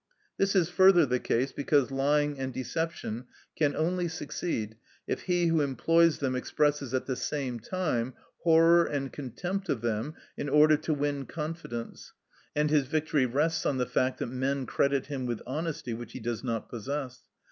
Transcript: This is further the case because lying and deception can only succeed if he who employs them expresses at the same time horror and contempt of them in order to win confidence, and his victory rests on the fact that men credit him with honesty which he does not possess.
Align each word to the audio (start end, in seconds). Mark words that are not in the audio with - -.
This 0.37 0.55
is 0.55 0.67
further 0.67 1.05
the 1.05 1.19
case 1.19 1.51
because 1.51 1.91
lying 1.91 2.39
and 2.39 2.51
deception 2.51 3.25
can 3.55 3.75
only 3.75 4.07
succeed 4.07 4.75
if 5.05 5.21
he 5.21 5.45
who 5.45 5.61
employs 5.61 6.17
them 6.17 6.35
expresses 6.35 6.91
at 6.95 7.05
the 7.05 7.15
same 7.15 7.59
time 7.59 8.15
horror 8.39 8.83
and 8.83 9.13
contempt 9.13 9.69
of 9.69 9.81
them 9.81 10.15
in 10.35 10.49
order 10.49 10.75
to 10.75 10.93
win 10.95 11.27
confidence, 11.27 12.13
and 12.55 12.71
his 12.71 12.87
victory 12.87 13.27
rests 13.27 13.63
on 13.63 13.77
the 13.77 13.85
fact 13.85 14.17
that 14.17 14.25
men 14.31 14.65
credit 14.65 15.05
him 15.05 15.27
with 15.27 15.43
honesty 15.45 15.93
which 15.93 16.13
he 16.13 16.19
does 16.19 16.43
not 16.43 16.67
possess. 16.67 17.19